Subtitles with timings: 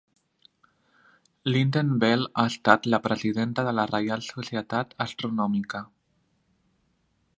[1.49, 5.83] Lynden-Bell ha estat la presidenta de la Reial Societat Astronòmica.